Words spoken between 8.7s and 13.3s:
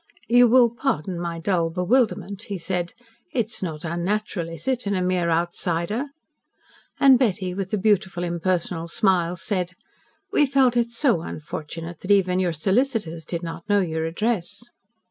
smile, said: "We felt it so unfortunate that even your solicitors